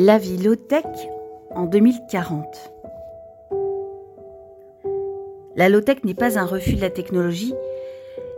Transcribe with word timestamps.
La 0.00 0.16
vie 0.16 0.36
low-tech 0.36 0.84
en 1.50 1.66
2040. 1.66 2.72
La 5.56 5.68
low-tech 5.68 6.04
n'est 6.04 6.14
pas 6.14 6.38
un 6.38 6.44
refus 6.44 6.76
de 6.76 6.80
la 6.80 6.90
technologie, 6.90 7.52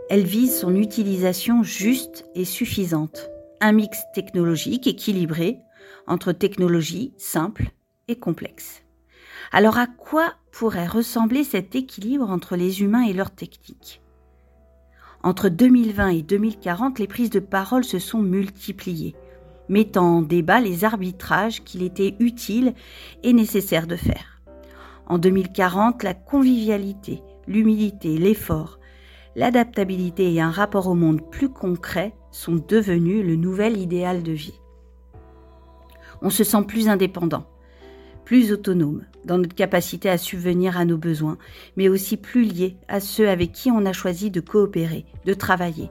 elle 0.09 0.23
vise 0.23 0.59
son 0.59 0.75
utilisation 0.75 1.61
juste 1.61 2.25
et 2.33 2.45
suffisante, 2.45 3.29
un 3.59 3.73
mix 3.73 4.01
technologique 4.15 4.87
équilibré 4.87 5.59
entre 6.07 6.31
technologie 6.31 7.13
simple 7.19 7.69
et 8.07 8.15
complexe. 8.15 8.81
Alors 9.51 9.77
à 9.77 9.85
quoi 9.85 10.33
pourrait 10.51 10.87
ressembler 10.87 11.43
cet 11.43 11.75
équilibre 11.75 12.31
entre 12.31 12.55
les 12.55 12.81
humains 12.81 13.03
et 13.03 13.13
leurs 13.13 13.35
techniques? 13.35 14.01
Entre 15.21 15.47
2020 15.47 16.07
et 16.07 16.21
2040, 16.23 16.97
les 16.97 17.05
prises 17.05 17.29
de 17.29 17.39
parole 17.39 17.83
se 17.83 17.99
sont 17.99 18.23
multipliées 18.23 19.15
mettant 19.71 20.17
en 20.17 20.21
débat 20.21 20.59
les 20.59 20.83
arbitrages 20.83 21.63
qu'il 21.63 21.81
était 21.81 22.15
utile 22.19 22.73
et 23.23 23.33
nécessaire 23.33 23.87
de 23.87 23.95
faire. 23.95 24.41
En 25.07 25.17
2040, 25.17 26.03
la 26.03 26.13
convivialité, 26.13 27.23
l'humilité, 27.47 28.17
l'effort, 28.17 28.79
l'adaptabilité 29.35 30.33
et 30.33 30.41
un 30.41 30.51
rapport 30.51 30.87
au 30.87 30.93
monde 30.93 31.21
plus 31.31 31.49
concret 31.49 32.13
sont 32.31 32.61
devenus 32.67 33.25
le 33.25 33.37
nouvel 33.37 33.77
idéal 33.77 34.23
de 34.23 34.33
vie. 34.33 34.59
On 36.21 36.29
se 36.29 36.43
sent 36.43 36.63
plus 36.67 36.89
indépendant, 36.89 37.45
plus 38.25 38.51
autonome 38.51 39.05
dans 39.23 39.37
notre 39.37 39.55
capacité 39.55 40.09
à 40.09 40.17
subvenir 40.17 40.77
à 40.77 40.83
nos 40.83 40.97
besoins, 40.97 41.37
mais 41.77 41.87
aussi 41.87 42.17
plus 42.17 42.43
lié 42.43 42.77
à 42.89 42.99
ceux 42.99 43.29
avec 43.29 43.53
qui 43.53 43.71
on 43.71 43.85
a 43.85 43.93
choisi 43.93 44.31
de 44.31 44.41
coopérer, 44.41 45.05
de 45.25 45.33
travailler, 45.33 45.89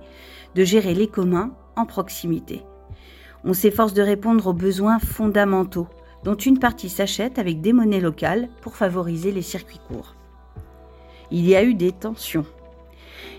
de 0.54 0.64
gérer 0.64 0.92
les 0.92 1.08
communs 1.08 1.56
en 1.76 1.86
proximité 1.86 2.62
on 3.44 3.52
s'efforce 3.52 3.94
de 3.94 4.02
répondre 4.02 4.46
aux 4.46 4.52
besoins 4.52 4.98
fondamentaux, 4.98 5.88
dont 6.24 6.34
une 6.34 6.58
partie 6.58 6.88
s'achète 6.88 7.38
avec 7.38 7.60
des 7.60 7.72
monnaies 7.72 8.00
locales 8.00 8.48
pour 8.60 8.76
favoriser 8.76 9.32
les 9.32 9.42
circuits 9.42 9.80
courts. 9.88 10.14
Il 11.30 11.48
y 11.48 11.56
a 11.56 11.64
eu 11.64 11.74
des 11.74 11.92
tensions 11.92 12.46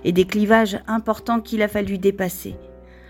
et 0.03 0.11
des 0.11 0.25
clivages 0.25 0.79
importants 0.87 1.41
qu'il 1.41 1.61
a 1.61 1.67
fallu 1.67 1.97
dépasser. 1.97 2.55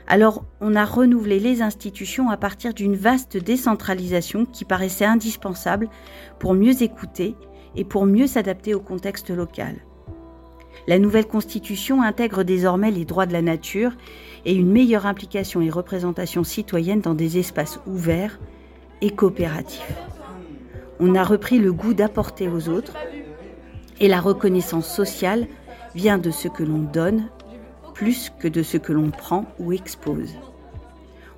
Alors 0.07 0.43
on 0.59 0.75
a 0.75 0.83
renouvelé 0.83 1.39
les 1.39 1.61
institutions 1.61 2.29
à 2.29 2.37
partir 2.37 2.73
d'une 2.73 2.95
vaste 2.95 3.37
décentralisation 3.37 4.45
qui 4.45 4.65
paraissait 4.65 5.05
indispensable 5.05 5.87
pour 6.39 6.53
mieux 6.53 6.83
écouter 6.83 7.35
et 7.75 7.85
pour 7.85 8.05
mieux 8.05 8.27
s'adapter 8.27 8.73
au 8.73 8.81
contexte 8.81 9.29
local. 9.29 9.75
La 10.87 10.99
nouvelle 10.99 11.27
constitution 11.27 12.01
intègre 12.01 12.43
désormais 12.43 12.91
les 12.91 13.05
droits 13.05 13.25
de 13.25 13.33
la 13.33 13.41
nature 13.41 13.91
et 14.45 14.53
une 14.53 14.71
meilleure 14.71 15.05
implication 15.05 15.61
et 15.61 15.69
représentation 15.69 16.43
citoyenne 16.43 17.01
dans 17.01 17.13
des 17.13 17.37
espaces 17.37 17.79
ouverts 17.85 18.39
et 19.01 19.11
coopératifs. 19.11 19.93
On 20.99 21.15
a 21.15 21.23
repris 21.23 21.59
le 21.59 21.71
goût 21.71 21.93
d'apporter 21.93 22.47
aux 22.47 22.69
autres 22.69 22.93
et 23.99 24.07
la 24.07 24.19
reconnaissance 24.19 24.87
sociale 24.87 25.47
vient 25.93 26.17
de 26.17 26.31
ce 26.31 26.47
que 26.47 26.63
l'on 26.63 26.79
donne 26.79 27.29
plus 27.93 28.31
que 28.39 28.47
de 28.47 28.63
ce 28.63 28.77
que 28.77 28.93
l'on 28.93 29.11
prend 29.11 29.45
ou 29.59 29.73
expose. 29.73 30.33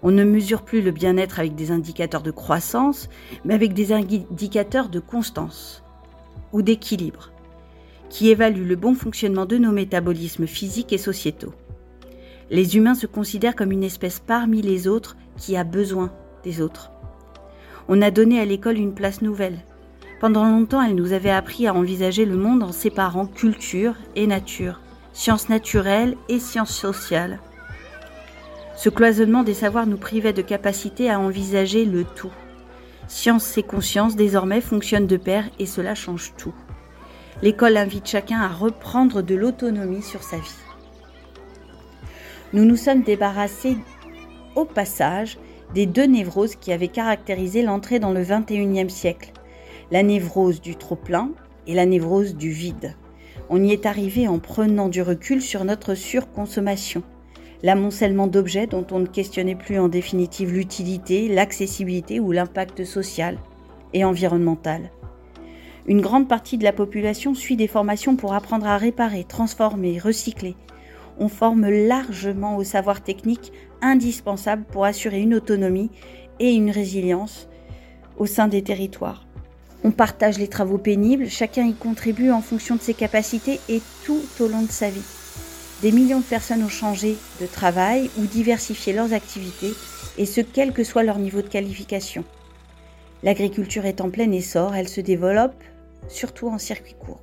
On 0.02 0.12
ne 0.12 0.24
mesure 0.24 0.62
plus 0.62 0.82
le 0.82 0.92
bien-être 0.92 1.40
avec 1.40 1.56
des 1.56 1.72
indicateurs 1.72 2.22
de 2.22 2.32
croissance, 2.32 3.10
mais 3.44 3.54
avec 3.54 3.74
des 3.74 3.92
indicateurs 3.92 4.88
de 4.88 5.00
constance 5.00 5.84
ou 6.54 6.62
d'équilibre 6.62 7.33
qui 8.14 8.30
évalue 8.30 8.68
le 8.68 8.76
bon 8.76 8.94
fonctionnement 8.94 9.48
de 9.48 9.58
nos 9.58 9.72
métabolismes 9.72 10.46
physiques 10.46 10.94
et 10.94 11.00
sociétaux. 11.00 11.56
Les 12.52 12.78
humains 12.78 12.94
se 12.94 13.08
considèrent 13.08 13.56
comme 13.56 13.72
une 13.72 13.84
espèce 13.84 14.20
parmi 14.20 14.62
les 14.62 14.88
autres 14.88 15.18
qui 15.36 15.58
a 15.58 15.64
besoin 15.64 16.14
des 16.44 16.62
autres. 16.62 16.92
On 17.88 18.04
a 18.04 18.12
donné 18.12 18.40
à 18.40 18.46
l'école 18.46 18.78
une 18.78 18.94
place 18.94 19.24
nouvelle. 19.24 19.58
Pendant 20.20 20.46
longtemps, 20.46 20.84
elle 20.84 20.94
nous 20.94 21.12
avait 21.12 21.32
appris 21.32 21.66
à 21.66 21.74
envisager 21.74 22.26
le 22.26 22.36
monde 22.36 22.62
en 22.62 22.72
séparant 22.72 23.26
culture 23.26 23.96
et 24.16 24.28
nature, 24.28 24.80
sciences 25.12 25.50
naturelles 25.50 26.16
et 26.30 26.38
sciences 26.38 26.76
sociales. 26.76 27.40
Ce 28.76 28.90
cloisonnement 28.90 29.42
des 29.42 29.56
savoirs 29.56 29.88
nous 29.88 29.98
privait 29.98 30.34
de 30.34 30.44
capacité 30.44 31.10
à 31.10 31.20
envisager 31.20 31.84
le 31.84 32.04
tout. 32.04 32.32
Science 33.08 33.58
et 33.58 33.64
conscience 33.64 34.16
désormais 34.16 34.62
fonctionnent 34.62 35.08
de 35.08 35.18
pair 35.18 35.46
et 35.58 35.66
cela 35.66 35.96
change 35.96 36.34
tout. 36.38 36.54
L'école 37.44 37.76
invite 37.76 38.08
chacun 38.08 38.40
à 38.40 38.48
reprendre 38.48 39.22
de 39.22 39.36
l'autonomie 39.36 40.02
sur 40.02 40.24
sa 40.24 40.38
vie. 40.38 40.64
Nous 42.54 42.64
nous 42.64 42.78
sommes 42.78 43.02
débarrassés 43.02 43.76
au 44.56 44.64
passage 44.64 45.38
des 45.74 45.86
deux 45.86 46.06
névroses 46.06 46.56
qui 46.56 46.72
avaient 46.72 46.88
caractérisé 46.88 47.62
l'entrée 47.62 48.00
dans 48.00 48.14
le 48.14 48.22
XXIe 48.24 48.90
siècle, 48.90 49.34
la 49.92 50.04
névrose 50.04 50.62
du 50.62 50.78
trop-plein 50.78 51.32
et 51.68 51.74
la 51.74 51.86
névrose 51.86 52.34
du 52.34 52.50
vide. 52.50 52.96
On 53.50 53.62
y 53.62 53.74
est 53.74 53.86
arrivé 53.86 54.26
en 54.30 54.40
prenant 54.40 54.88
du 54.88 55.02
recul 55.02 55.42
sur 55.42 55.66
notre 55.66 55.96
surconsommation, 55.96 57.04
l'amoncellement 57.62 58.28
d'objets 58.28 58.68
dont 58.68 58.88
on 58.90 59.00
ne 59.00 59.06
questionnait 59.06 59.56
plus 59.56 59.80
en 59.80 59.90
définitive 59.90 60.54
l'utilité, 60.54 61.28
l'accessibilité 61.28 62.22
ou 62.22 62.32
l'impact 62.32 62.86
social 62.86 63.38
et 63.92 64.06
environnemental. 64.06 64.92
Une 65.86 66.00
grande 66.00 66.30
partie 66.30 66.58
de 66.58 66.64
la 66.64 66.72
population 66.72 67.36
suit 67.36 67.58
des 67.58 67.68
formations 67.68 68.16
pour 68.16 68.34
apprendre 68.34 68.68
à 68.68 68.78
réparer, 68.78 69.26
transformer, 69.26 70.00
recycler. 70.00 70.56
On 71.20 71.28
forme 71.28 71.70
largement 71.70 72.56
au 72.56 72.64
savoir 72.64 73.04
technique 73.04 73.52
indispensable 73.82 74.64
pour 74.72 74.86
assurer 74.86 75.22
une 75.22 75.36
autonomie 75.36 75.92
et 76.40 76.54
une 76.54 76.72
résilience 76.72 77.50
au 78.18 78.26
sein 78.26 78.48
des 78.48 78.64
territoires. 78.64 79.26
On 79.84 79.92
partage 79.92 80.40
les 80.40 80.48
travaux 80.48 80.78
pénibles, 80.78 81.28
chacun 81.28 81.66
y 81.66 81.74
contribue 81.74 82.32
en 82.32 82.42
fonction 82.42 82.78
de 82.78 82.82
ses 82.82 82.94
capacités 82.94 83.60
et 83.68 83.82
tout 84.06 84.22
au 84.40 84.48
long 84.48 84.62
de 84.62 84.72
sa 84.72 84.90
vie. 84.90 85.04
Des 85.82 85.92
millions 85.92 86.20
de 86.20 86.24
personnes 86.24 86.64
ont 86.64 86.70
changé 86.70 87.18
de 87.42 87.46
travail 87.46 88.10
ou 88.18 88.22
diversifié 88.22 88.94
leurs 88.94 89.12
activités, 89.12 89.74
et 90.18 90.26
ce 90.26 90.40
quel 90.40 90.72
que 90.72 90.86
soit 90.86 91.04
leur 91.04 91.20
niveau 91.20 91.42
de 91.42 91.50
qualification. 91.50 92.24
L'agriculture 93.24 93.86
est 93.86 94.00
en 94.00 94.10
plein 94.10 94.32
essor, 94.32 94.76
elle 94.76 94.88
se 94.88 95.02
développe 95.02 95.62
surtout 96.08 96.48
en 96.48 96.58
circuit 96.58 96.96
court. 96.96 97.22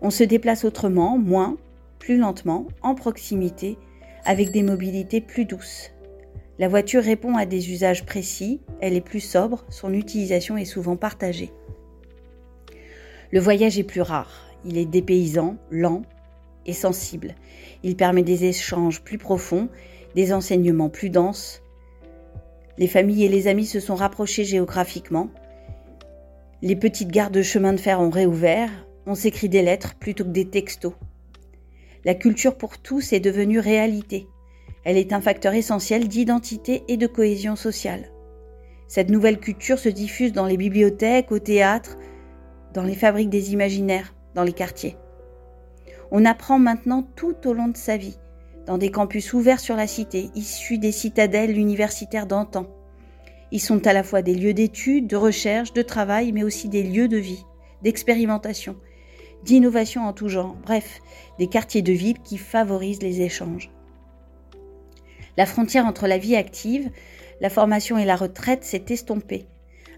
On 0.00 0.10
se 0.10 0.24
déplace 0.24 0.64
autrement, 0.64 1.18
moins, 1.18 1.56
plus 1.98 2.16
lentement, 2.16 2.66
en 2.82 2.94
proximité, 2.94 3.78
avec 4.24 4.50
des 4.50 4.62
mobilités 4.62 5.20
plus 5.20 5.44
douces. 5.44 5.92
La 6.58 6.68
voiture 6.68 7.02
répond 7.02 7.36
à 7.36 7.46
des 7.46 7.70
usages 7.70 8.04
précis, 8.04 8.60
elle 8.80 8.94
est 8.94 9.00
plus 9.00 9.20
sobre, 9.20 9.64
son 9.68 9.92
utilisation 9.92 10.56
est 10.56 10.64
souvent 10.64 10.96
partagée. 10.96 11.50
Le 13.30 13.40
voyage 13.40 13.78
est 13.78 13.84
plus 13.84 14.02
rare, 14.02 14.46
il 14.64 14.76
est 14.76 14.86
dépaysant, 14.86 15.56
lent 15.70 16.02
et 16.66 16.72
sensible. 16.72 17.34
Il 17.82 17.96
permet 17.96 18.22
des 18.22 18.44
échanges 18.44 19.02
plus 19.02 19.18
profonds, 19.18 19.68
des 20.14 20.32
enseignements 20.32 20.90
plus 20.90 21.10
denses. 21.10 21.62
Les 22.78 22.86
familles 22.86 23.24
et 23.24 23.28
les 23.28 23.48
amis 23.48 23.66
se 23.66 23.80
sont 23.80 23.94
rapprochés 23.94 24.44
géographiquement, 24.44 25.30
les 26.62 26.76
petites 26.76 27.10
gares 27.10 27.32
de 27.32 27.42
chemin 27.42 27.72
de 27.72 27.80
fer 27.80 28.00
ont 28.00 28.10
réouvert, 28.10 28.70
on 29.04 29.16
s'écrit 29.16 29.48
des 29.48 29.62
lettres 29.62 29.96
plutôt 29.96 30.22
que 30.22 30.30
des 30.30 30.48
textos. 30.48 30.94
La 32.04 32.14
culture 32.14 32.56
pour 32.56 32.78
tous 32.78 33.12
est 33.12 33.20
devenue 33.20 33.58
réalité. 33.58 34.28
Elle 34.84 34.96
est 34.96 35.12
un 35.12 35.20
facteur 35.20 35.54
essentiel 35.54 36.06
d'identité 36.06 36.84
et 36.86 36.96
de 36.96 37.08
cohésion 37.08 37.56
sociale. 37.56 38.12
Cette 38.86 39.10
nouvelle 39.10 39.40
culture 39.40 39.78
se 39.78 39.88
diffuse 39.88 40.32
dans 40.32 40.46
les 40.46 40.56
bibliothèques, 40.56 41.32
au 41.32 41.40
théâtre, 41.40 41.98
dans 42.74 42.84
les 42.84 42.94
fabriques 42.94 43.30
des 43.30 43.52
imaginaires, 43.52 44.14
dans 44.36 44.44
les 44.44 44.52
quartiers. 44.52 44.96
On 46.12 46.24
apprend 46.24 46.60
maintenant 46.60 47.02
tout 47.16 47.36
au 47.44 47.54
long 47.54 47.68
de 47.68 47.76
sa 47.76 47.96
vie, 47.96 48.18
dans 48.66 48.78
des 48.78 48.92
campus 48.92 49.32
ouverts 49.32 49.60
sur 49.60 49.74
la 49.74 49.88
cité, 49.88 50.30
issus 50.36 50.78
des 50.78 50.92
citadelles 50.92 51.58
universitaires 51.58 52.26
d'antan. 52.26 52.66
Ils 53.52 53.60
sont 53.60 53.86
à 53.86 53.92
la 53.92 54.02
fois 54.02 54.22
des 54.22 54.34
lieux 54.34 54.54
d'études, 54.54 55.06
de 55.06 55.16
recherche, 55.16 55.74
de 55.74 55.82
travail, 55.82 56.32
mais 56.32 56.42
aussi 56.42 56.70
des 56.70 56.82
lieux 56.82 57.06
de 57.06 57.18
vie, 57.18 57.44
d'expérimentation, 57.82 58.76
d'innovation 59.44 60.06
en 60.06 60.14
tout 60.14 60.28
genre, 60.28 60.56
bref, 60.62 61.00
des 61.38 61.48
quartiers 61.48 61.82
de 61.82 61.92
vie 61.92 62.14
qui 62.24 62.38
favorisent 62.38 63.02
les 63.02 63.20
échanges. 63.20 63.70
La 65.36 65.44
frontière 65.44 65.84
entre 65.84 66.06
la 66.06 66.16
vie 66.16 66.34
active, 66.34 66.90
la 67.42 67.50
formation 67.50 67.98
et 67.98 68.06
la 68.06 68.16
retraite 68.16 68.64
s'est 68.64 68.86
estompée. 68.88 69.46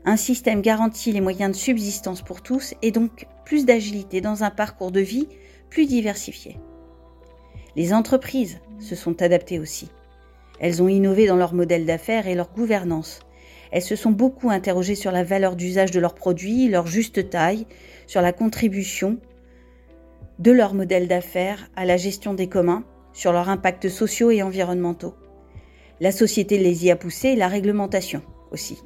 Un 0.04 0.16
système 0.16 0.60
garantit 0.60 1.12
les 1.12 1.20
moyens 1.20 1.52
de 1.52 1.56
subsistance 1.56 2.22
pour 2.22 2.42
tous 2.42 2.74
et 2.82 2.90
donc 2.90 3.28
plus 3.44 3.66
d'agilité 3.66 4.20
dans 4.20 4.42
un 4.42 4.50
parcours 4.50 4.90
de 4.90 5.00
vie 5.00 5.28
plus 5.70 5.86
diversifié. 5.86 6.58
Les 7.76 7.92
entreprises 7.92 8.58
se 8.80 8.96
sont 8.96 9.22
adaptées 9.22 9.60
aussi. 9.60 9.90
Elles 10.58 10.82
ont 10.82 10.88
innové 10.88 11.28
dans 11.28 11.36
leur 11.36 11.54
modèle 11.54 11.86
d'affaires 11.86 12.26
et 12.26 12.34
leur 12.34 12.52
gouvernance. 12.52 13.20
Elles 13.75 13.82
se 13.82 13.97
sont 13.97 14.12
beaucoup 14.12 14.50
interrogées 14.50 14.94
sur 14.94 15.11
la 15.11 15.25
valeur 15.25 15.56
d'usage 15.56 15.91
de 15.91 15.99
leurs 15.99 16.15
produits, 16.15 16.69
leur 16.69 16.87
juste 16.87 17.29
taille, 17.29 17.67
sur 18.06 18.23
la 18.23 18.32
contribution 18.32 19.19
de 20.38 20.53
leur 20.53 20.75
modèle 20.75 21.09
d'affaires 21.09 21.69
à 21.75 21.85
la 21.85 21.97
gestion 21.97 22.35
des 22.35 22.47
communs, 22.47 22.85
sur 23.12 23.32
leurs 23.32 23.49
impacts 23.49 23.88
sociaux 23.88 24.31
et 24.31 24.44
environnementaux. 24.44 25.17
La 25.99 26.12
société 26.12 26.56
les 26.56 26.85
y 26.85 26.93
a 26.93 26.97
poussés, 26.97 27.35
la 27.35 27.49
réglementation 27.49 28.23
aussi. 28.53 28.79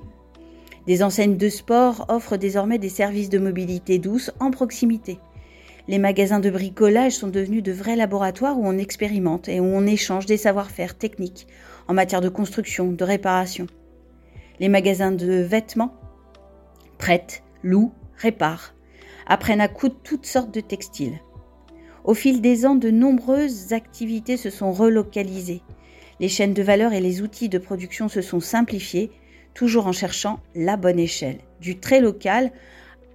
Des 0.86 1.02
enseignes 1.02 1.36
de 1.36 1.48
sport 1.50 2.06
offrent 2.08 2.38
désormais 2.38 2.78
des 2.78 2.88
services 2.88 3.28
de 3.28 3.38
mobilité 3.38 3.98
douce 3.98 4.30
en 4.40 4.50
proximité. 4.50 5.18
Les 5.86 5.98
magasins 5.98 6.40
de 6.40 6.48
bricolage 6.48 7.12
sont 7.12 7.28
devenus 7.28 7.62
de 7.62 7.72
vrais 7.72 7.96
laboratoires 7.96 8.58
où 8.58 8.66
on 8.66 8.78
expérimente 8.78 9.50
et 9.50 9.60
où 9.60 9.66
on 9.66 9.86
échange 9.86 10.24
des 10.24 10.38
savoir-faire 10.38 10.96
techniques 10.96 11.46
en 11.88 11.92
matière 11.92 12.22
de 12.22 12.30
construction, 12.30 12.90
de 12.90 13.04
réparation. 13.04 13.66
Les 14.60 14.68
magasins 14.68 15.12
de 15.12 15.34
vêtements 15.34 15.94
prêtent, 16.98 17.44
louent, 17.62 17.92
réparent, 18.16 18.74
apprennent 19.26 19.60
à 19.60 19.68
coudre 19.68 19.96
toutes 20.02 20.26
sortes 20.26 20.52
de 20.52 20.60
textiles. 20.60 21.20
Au 22.04 22.14
fil 22.14 22.40
des 22.40 22.66
ans, 22.66 22.74
de 22.74 22.90
nombreuses 22.90 23.72
activités 23.72 24.36
se 24.36 24.50
sont 24.50 24.72
relocalisées. 24.72 25.62
Les 26.18 26.28
chaînes 26.28 26.54
de 26.54 26.62
valeur 26.62 26.92
et 26.92 27.00
les 27.00 27.22
outils 27.22 27.48
de 27.48 27.58
production 27.58 28.08
se 28.08 28.20
sont 28.20 28.40
simplifiés, 28.40 29.12
toujours 29.54 29.86
en 29.86 29.92
cherchant 29.92 30.40
la 30.56 30.76
bonne 30.76 30.98
échelle, 30.98 31.38
du 31.60 31.78
très 31.78 32.00
local 32.00 32.50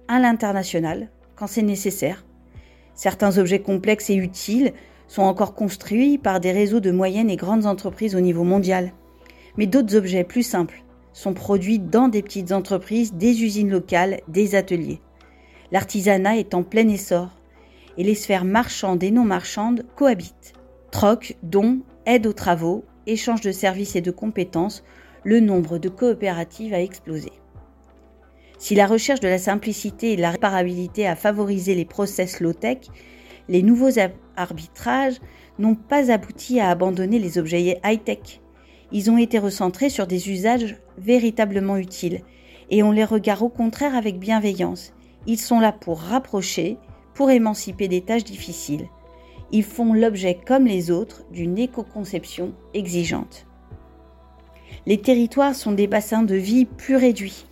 à 0.08 0.20
l'international, 0.20 1.10
quand 1.36 1.46
c'est 1.46 1.62
nécessaire. 1.62 2.24
Certains 2.94 3.36
objets 3.36 3.60
complexes 3.60 4.08
et 4.08 4.14
utiles 4.14 4.72
sont 5.08 5.22
encore 5.22 5.54
construits 5.54 6.16
par 6.16 6.40
des 6.40 6.52
réseaux 6.52 6.80
de 6.80 6.90
moyennes 6.90 7.30
et 7.30 7.36
grandes 7.36 7.66
entreprises 7.66 8.14
au 8.14 8.20
niveau 8.20 8.44
mondial. 8.44 8.92
Mais 9.56 9.66
d'autres 9.66 9.96
objets 9.96 10.24
plus 10.24 10.42
simples 10.42 10.83
sont 11.14 11.32
produits 11.32 11.78
dans 11.78 12.08
des 12.08 12.22
petites 12.22 12.52
entreprises, 12.52 13.14
des 13.14 13.42
usines 13.42 13.70
locales, 13.70 14.20
des 14.28 14.54
ateliers. 14.54 15.00
L'artisanat 15.72 16.36
est 16.36 16.52
en 16.52 16.62
plein 16.62 16.88
essor 16.88 17.30
et 17.96 18.04
les 18.04 18.14
sphères 18.14 18.44
marchandes 18.44 19.02
et 19.02 19.10
non 19.10 19.24
marchandes 19.24 19.86
cohabitent. 19.96 20.52
Troc, 20.90 21.36
dons, 21.42 21.80
aide 22.04 22.26
aux 22.26 22.32
travaux, 22.32 22.84
échange 23.06 23.40
de 23.40 23.52
services 23.52 23.96
et 23.96 24.02
de 24.02 24.10
compétences, 24.10 24.84
le 25.22 25.40
nombre 25.40 25.78
de 25.78 25.88
coopératives 25.88 26.74
a 26.74 26.82
explosé. 26.82 27.32
Si 28.58 28.74
la 28.74 28.86
recherche 28.86 29.20
de 29.20 29.28
la 29.28 29.38
simplicité 29.38 30.12
et 30.12 30.16
de 30.16 30.20
la 30.20 30.30
réparabilité 30.30 31.06
a 31.06 31.16
favorisé 31.16 31.74
les 31.74 31.84
process 31.84 32.40
low-tech, 32.40 32.78
les 33.48 33.62
nouveaux 33.62 33.98
arbitrages 34.36 35.20
n'ont 35.58 35.74
pas 35.74 36.10
abouti 36.10 36.60
à 36.60 36.70
abandonner 36.70 37.18
les 37.18 37.38
objets 37.38 37.80
high-tech. 37.84 38.40
Ils 38.92 39.10
ont 39.10 39.18
été 39.18 39.38
recentrés 39.38 39.90
sur 39.90 40.06
des 40.06 40.30
usages 40.30 40.76
véritablement 40.98 41.76
utiles 41.76 42.20
et 42.70 42.82
on 42.82 42.92
les 42.92 43.04
regarde 43.04 43.42
au 43.42 43.48
contraire 43.48 43.94
avec 43.94 44.18
bienveillance. 44.18 44.92
Ils 45.26 45.40
sont 45.40 45.60
là 45.60 45.72
pour 45.72 46.00
rapprocher, 46.00 46.76
pour 47.14 47.30
émanciper 47.30 47.88
des 47.88 48.02
tâches 48.02 48.24
difficiles. 48.24 48.88
Ils 49.52 49.64
font 49.64 49.92
l'objet, 49.92 50.38
comme 50.46 50.66
les 50.66 50.90
autres, 50.90 51.24
d'une 51.30 51.58
éco-conception 51.58 52.52
exigeante. 52.74 53.46
Les 54.86 54.98
territoires 54.98 55.54
sont 55.54 55.72
des 55.72 55.86
bassins 55.86 56.22
de 56.22 56.34
vie 56.34 56.64
plus 56.64 56.96
réduits, 56.96 57.46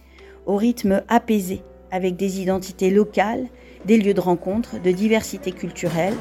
au 0.47 0.57
rythme 0.57 1.03
apaisé, 1.09 1.63
avec 1.91 2.17
des 2.17 2.41
identités 2.41 2.91
locales, 2.91 3.47
des 3.85 3.99
lieux 3.99 4.15
de 4.15 4.21
rencontre, 4.21 4.81
de 4.81 4.91
diversité 4.91 5.53
culturelle, 5.53 6.15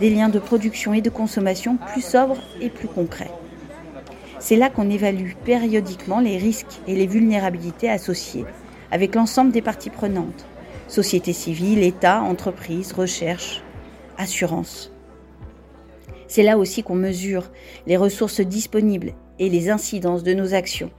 des 0.00 0.10
liens 0.10 0.28
de 0.28 0.38
production 0.38 0.92
et 0.92 1.00
de 1.00 1.10
consommation 1.10 1.76
plus 1.76 2.02
sobres 2.02 2.38
et 2.60 2.68
plus 2.68 2.88
concrets. 2.88 3.30
C'est 4.44 4.56
là 4.56 4.68
qu'on 4.68 4.90
évalue 4.90 5.32
périodiquement 5.46 6.20
les 6.20 6.36
risques 6.36 6.82
et 6.86 6.94
les 6.94 7.06
vulnérabilités 7.06 7.88
associés, 7.88 8.44
avec 8.90 9.14
l'ensemble 9.14 9.52
des 9.52 9.62
parties 9.62 9.88
prenantes, 9.88 10.44
société 10.86 11.32
civile, 11.32 11.82
État, 11.82 12.20
entreprises, 12.20 12.92
recherche, 12.92 13.62
assurance. 14.18 14.92
C'est 16.28 16.42
là 16.42 16.58
aussi 16.58 16.82
qu'on 16.82 16.94
mesure 16.94 17.50
les 17.86 17.96
ressources 17.96 18.42
disponibles 18.42 19.14
et 19.38 19.48
les 19.48 19.70
incidences 19.70 20.24
de 20.24 20.34
nos 20.34 20.52
actions. 20.52 20.90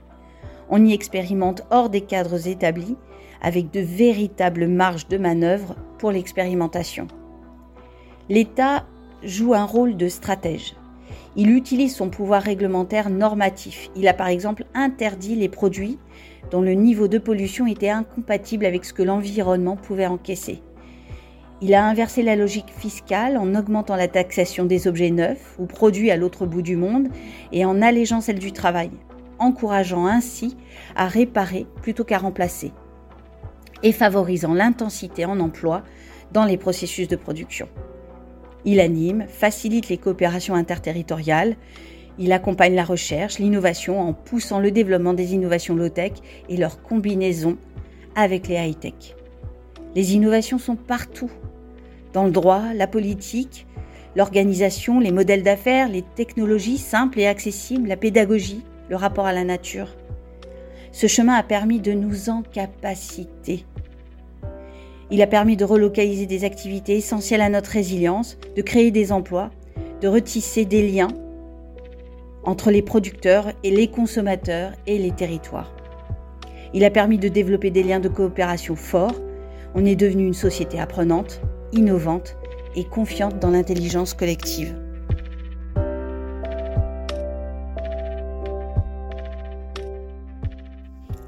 On 0.68 0.84
y 0.84 0.92
expérimente 0.92 1.62
hors 1.70 1.88
des 1.88 2.00
cadres 2.00 2.48
établis, 2.48 2.96
avec 3.40 3.70
de 3.70 3.78
véritables 3.78 4.66
marges 4.66 5.06
de 5.06 5.18
manœuvre 5.18 5.76
pour 5.98 6.10
l'expérimentation. 6.10 7.06
L'État 8.28 8.86
joue 9.22 9.54
un 9.54 9.66
rôle 9.66 9.96
de 9.96 10.08
stratège. 10.08 10.74
Il 11.36 11.50
utilise 11.50 11.94
son 11.94 12.08
pouvoir 12.08 12.42
réglementaire 12.42 13.10
normatif. 13.10 13.88
Il 13.96 14.08
a 14.08 14.14
par 14.14 14.28
exemple 14.28 14.64
interdit 14.74 15.34
les 15.34 15.48
produits 15.48 15.98
dont 16.50 16.62
le 16.62 16.72
niveau 16.72 17.08
de 17.08 17.18
pollution 17.18 17.66
était 17.66 17.90
incompatible 17.90 18.66
avec 18.66 18.84
ce 18.84 18.92
que 18.92 19.02
l'environnement 19.02 19.76
pouvait 19.76 20.06
encaisser. 20.06 20.62
Il 21.62 21.74
a 21.74 21.86
inversé 21.86 22.22
la 22.22 22.36
logique 22.36 22.70
fiscale 22.70 23.38
en 23.38 23.54
augmentant 23.54 23.96
la 23.96 24.08
taxation 24.08 24.66
des 24.66 24.86
objets 24.88 25.10
neufs 25.10 25.56
ou 25.58 25.64
produits 25.64 26.10
à 26.10 26.16
l'autre 26.16 26.44
bout 26.44 26.62
du 26.62 26.76
monde 26.76 27.08
et 27.50 27.64
en 27.64 27.80
allégeant 27.80 28.20
celle 28.20 28.38
du 28.38 28.52
travail, 28.52 28.90
encourageant 29.38 30.06
ainsi 30.06 30.56
à 30.94 31.08
réparer 31.08 31.66
plutôt 31.80 32.04
qu'à 32.04 32.18
remplacer 32.18 32.72
et 33.82 33.92
favorisant 33.92 34.54
l'intensité 34.54 35.24
en 35.24 35.40
emploi 35.40 35.82
dans 36.32 36.44
les 36.44 36.56
processus 36.58 37.08
de 37.08 37.16
production. 37.16 37.68
Il 38.66 38.80
anime, 38.80 39.26
facilite 39.28 39.88
les 39.88 39.96
coopérations 39.96 40.56
interterritoriales, 40.56 41.56
il 42.18 42.32
accompagne 42.32 42.74
la 42.74 42.84
recherche, 42.84 43.38
l'innovation 43.38 44.00
en 44.00 44.12
poussant 44.12 44.58
le 44.58 44.72
développement 44.72 45.14
des 45.14 45.34
innovations 45.34 45.76
low-tech 45.76 46.12
et 46.48 46.56
leur 46.56 46.82
combinaison 46.82 47.58
avec 48.16 48.48
les 48.48 48.56
high-tech. 48.56 49.14
Les 49.94 50.14
innovations 50.14 50.58
sont 50.58 50.76
partout, 50.76 51.30
dans 52.12 52.24
le 52.24 52.32
droit, 52.32 52.74
la 52.74 52.86
politique, 52.86 53.66
l'organisation, 54.16 54.98
les 54.98 55.12
modèles 55.12 55.42
d'affaires, 55.42 55.88
les 55.88 56.02
technologies 56.02 56.78
simples 56.78 57.20
et 57.20 57.26
accessibles, 57.26 57.88
la 57.88 57.96
pédagogie, 57.96 58.64
le 58.88 58.96
rapport 58.96 59.26
à 59.26 59.32
la 59.32 59.44
nature. 59.44 59.94
Ce 60.90 61.06
chemin 61.06 61.34
a 61.34 61.42
permis 61.42 61.80
de 61.80 61.92
nous 61.92 62.30
encapaciter. 62.30 63.64
Il 65.10 65.22
a 65.22 65.26
permis 65.28 65.56
de 65.56 65.64
relocaliser 65.64 66.26
des 66.26 66.44
activités 66.44 66.96
essentielles 66.96 67.40
à 67.40 67.48
notre 67.48 67.70
résilience, 67.70 68.38
de 68.56 68.62
créer 68.62 68.90
des 68.90 69.12
emplois, 69.12 69.50
de 70.00 70.08
retisser 70.08 70.64
des 70.64 70.86
liens 70.88 71.08
entre 72.42 72.70
les 72.70 72.82
producteurs 72.82 73.52
et 73.62 73.70
les 73.70 73.88
consommateurs 73.88 74.72
et 74.86 74.98
les 74.98 75.12
territoires. 75.12 75.72
Il 76.74 76.84
a 76.84 76.90
permis 76.90 77.18
de 77.18 77.28
développer 77.28 77.70
des 77.70 77.84
liens 77.84 78.00
de 78.00 78.08
coopération 78.08 78.74
forts. 78.74 79.14
On 79.74 79.84
est 79.84 79.96
devenu 79.96 80.26
une 80.26 80.34
société 80.34 80.80
apprenante, 80.80 81.40
innovante 81.72 82.36
et 82.74 82.84
confiante 82.84 83.38
dans 83.38 83.50
l'intelligence 83.50 84.12
collective. 84.12 84.76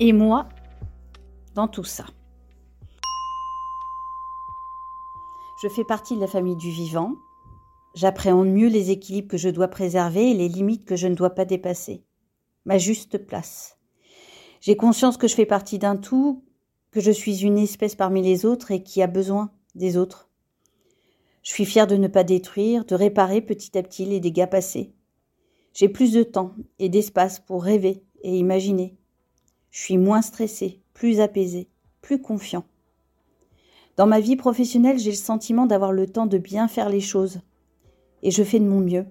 Et 0.00 0.12
moi, 0.12 0.49
dans 1.55 1.69
tout 1.69 1.85
ça. 1.85 2.05
Je 5.61 5.69
fais 5.69 5.83
partie 5.83 6.15
de 6.15 6.21
la 6.21 6.29
famille 6.29 6.55
du 6.55 6.71
vivant. 6.71 7.17
J'appréhende 7.97 8.49
mieux 8.49 8.69
les 8.69 8.93
équilibres 8.93 9.27
que 9.27 9.37
je 9.37 9.49
dois 9.49 9.67
préserver 9.67 10.31
et 10.31 10.35
les 10.35 10.49
limites 10.49 10.85
que 10.85 10.95
je 10.95 11.09
ne 11.09 11.17
dois 11.17 11.31
pas 11.31 11.45
dépasser. 11.45 12.05
Ma 12.65 12.79
juste 12.79 13.19
place. 13.19 13.77
J'ai 14.61 14.77
conscience 14.77 15.17
que 15.17 15.27
je 15.27 15.35
fais 15.35 15.47
partie 15.47 15.81
d'un 15.81 15.97
tout, 15.97 16.45
que 16.93 17.00
je 17.00 17.11
suis 17.11 17.43
une 17.43 17.59
espèce 17.59 17.97
parmi 17.97 18.23
les 18.23 18.47
autres 18.47 18.71
et 18.71 18.85
qui 18.85 19.03
a 19.03 19.09
besoin 19.09 19.50
des 19.75 19.97
autres. 19.97 20.31
Je 21.43 21.50
suis 21.50 21.65
fière 21.65 21.88
de 21.88 21.97
ne 21.97 22.07
pas 22.07 22.23
détruire, 22.23 22.85
de 22.85 22.95
réparer 22.95 23.41
petit 23.41 23.77
à 23.77 23.83
petit 23.83 24.05
les 24.05 24.21
dégâts 24.21 24.49
passés. 24.49 24.93
J'ai 25.75 25.88
plus 25.88 26.12
de 26.12 26.23
temps 26.23 26.55
et 26.79 26.88
d'espace 26.88 27.41
pour 27.41 27.65
rêver 27.65 28.05
et 28.23 28.37
imaginer. 28.37 28.97
Je 29.71 29.81
suis 29.81 29.99
moins 29.99 30.23
stressé, 30.23 30.83
plus 30.95 31.19
apaisé, 31.19 31.69
plus 32.00 32.23
confiant. 32.23 32.65
Dans 33.99 34.07
ma 34.07 34.21
vie 34.21 34.37
professionnelle, 34.37 34.97
j'ai 34.97 35.11
le 35.11 35.17
sentiment 35.17 35.67
d'avoir 35.67 35.90
le 35.90 36.07
temps 36.07 36.26
de 36.26 36.38
bien 36.38 36.69
faire 36.69 36.88
les 36.88 37.00
choses. 37.00 37.40
Et 38.23 38.31
je 38.31 38.45
fais 38.45 38.61
de 38.61 38.64
mon 38.64 38.78
mieux. 38.78 39.07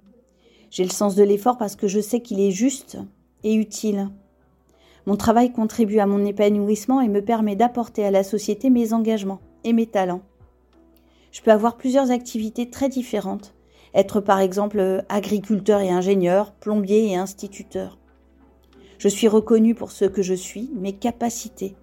J'ai 0.71 0.85
le 0.85 0.91
sens 0.91 1.13
de 1.13 1.23
l'effort 1.23 1.57
parce 1.57 1.75
que 1.75 1.89
je 1.89 1.99
sais 1.99 2.21
qu'il 2.21 2.39
est 2.39 2.51
juste 2.51 2.97
et 3.43 3.53
utile. 3.53 4.07
Mon 5.05 5.17
travail 5.17 5.51
contribue 5.51 5.99
à 5.99 6.05
mon 6.05 6.25
épanouissement 6.25 7.01
et 7.01 7.09
me 7.09 7.21
permet 7.21 7.57
d'apporter 7.57 8.05
à 8.05 8.11
la 8.11 8.23
société 8.23 8.69
mes 8.69 8.93
engagements 8.93 9.41
et 9.65 9.73
mes 9.73 9.87
talents. 9.87 10.21
Je 11.33 11.41
peux 11.41 11.51
avoir 11.51 11.75
plusieurs 11.75 12.09
activités 12.09 12.69
très 12.69 12.87
différentes, 12.87 13.55
être 13.93 14.21
par 14.21 14.39
exemple 14.39 15.03
agriculteur 15.09 15.81
et 15.81 15.89
ingénieur, 15.89 16.53
plombier 16.53 17.11
et 17.11 17.17
instituteur. 17.17 17.97
Je 18.99 19.09
suis 19.09 19.27
reconnue 19.27 19.75
pour 19.75 19.91
ce 19.91 20.05
que 20.05 20.21
je 20.21 20.33
suis, 20.33 20.71
mes 20.75 20.93
capacités. 20.93 21.75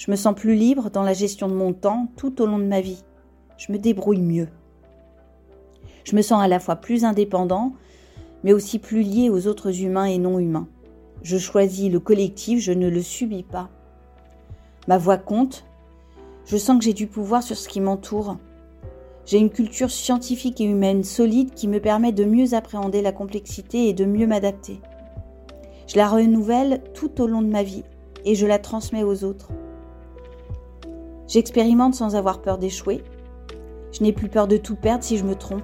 Je 0.00 0.10
me 0.10 0.16
sens 0.16 0.34
plus 0.34 0.54
libre 0.54 0.88
dans 0.88 1.02
la 1.02 1.12
gestion 1.12 1.46
de 1.46 1.52
mon 1.52 1.74
temps 1.74 2.08
tout 2.16 2.40
au 2.40 2.46
long 2.46 2.58
de 2.58 2.64
ma 2.64 2.80
vie. 2.80 3.04
Je 3.58 3.70
me 3.70 3.76
débrouille 3.76 4.22
mieux. 4.22 4.48
Je 6.04 6.16
me 6.16 6.22
sens 6.22 6.42
à 6.42 6.48
la 6.48 6.58
fois 6.58 6.76
plus 6.76 7.04
indépendant, 7.04 7.74
mais 8.42 8.54
aussi 8.54 8.78
plus 8.78 9.02
lié 9.02 9.28
aux 9.28 9.46
autres 9.46 9.82
humains 9.82 10.06
et 10.06 10.16
non 10.16 10.38
humains. 10.38 10.68
Je 11.22 11.36
choisis 11.36 11.92
le 11.92 12.00
collectif, 12.00 12.60
je 12.60 12.72
ne 12.72 12.88
le 12.88 13.02
subis 13.02 13.42
pas. 13.42 13.68
Ma 14.88 14.96
voix 14.96 15.18
compte. 15.18 15.66
Je 16.46 16.56
sens 16.56 16.78
que 16.78 16.84
j'ai 16.84 16.94
du 16.94 17.06
pouvoir 17.06 17.42
sur 17.42 17.58
ce 17.58 17.68
qui 17.68 17.82
m'entoure. 17.82 18.38
J'ai 19.26 19.36
une 19.36 19.50
culture 19.50 19.90
scientifique 19.90 20.62
et 20.62 20.64
humaine 20.64 21.04
solide 21.04 21.52
qui 21.52 21.68
me 21.68 21.78
permet 21.78 22.12
de 22.12 22.24
mieux 22.24 22.54
appréhender 22.54 23.02
la 23.02 23.12
complexité 23.12 23.90
et 23.90 23.92
de 23.92 24.06
mieux 24.06 24.26
m'adapter. 24.26 24.80
Je 25.86 25.98
la 25.98 26.08
renouvelle 26.08 26.82
tout 26.94 27.20
au 27.20 27.26
long 27.26 27.42
de 27.42 27.48
ma 27.48 27.62
vie, 27.62 27.84
et 28.24 28.34
je 28.34 28.46
la 28.46 28.58
transmets 28.58 29.04
aux 29.04 29.24
autres. 29.24 29.50
J'expérimente 31.30 31.94
sans 31.94 32.16
avoir 32.16 32.42
peur 32.42 32.58
d'échouer. 32.58 33.04
Je 33.92 34.02
n'ai 34.02 34.12
plus 34.12 34.28
peur 34.28 34.48
de 34.48 34.56
tout 34.56 34.74
perdre 34.74 35.04
si 35.04 35.16
je 35.16 35.22
me 35.24 35.36
trompe. 35.36 35.62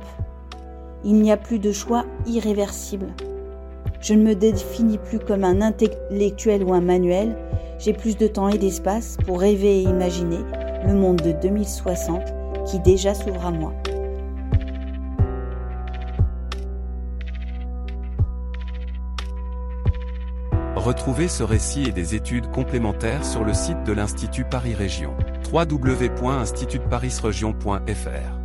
Il 1.04 1.14
n'y 1.14 1.32
a 1.32 1.37
plus 1.37 1.58
de 1.58 1.73
choix 1.73 2.04
irréversible. 2.25 3.08
Je 4.00 4.14
ne 4.14 4.23
me 4.23 4.37
définis 4.37 4.99
plus 4.99 5.18
comme 5.18 5.42
un 5.42 5.61
intellectuel 5.61 6.62
ou 6.62 6.73
un 6.73 6.80
manuel. 6.80 7.37
J'ai 7.80 7.92
plus 7.92 8.16
de 8.16 8.28
temps 8.28 8.49
et 8.49 8.58
d'espace 8.58 9.16
pour 9.26 9.40
rêver 9.40 9.80
et 9.80 9.82
imaginer 9.82 10.38
le 10.87 10.94
monde 10.94 11.20
de 11.23 11.32
2060 11.32 12.23
qui 12.64 12.78
déjà 12.78 13.12
s'ouvre 13.12 13.44
à 13.44 13.50
moi. 13.50 13.73
Retrouvez 20.87 21.26
ce 21.26 21.43
récit 21.43 21.83
et 21.83 21.90
des 21.90 22.14
études 22.14 22.49
complémentaires 22.52 23.25
sur 23.25 23.43
le 23.43 23.55
site 23.55 23.83
de 23.83 23.93
l'Institut 23.93 24.45
Paris 24.45 24.76
Région. 24.76 25.16
www.institutparisregion.fr 25.52 28.36